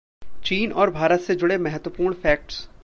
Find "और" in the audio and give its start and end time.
0.71-0.89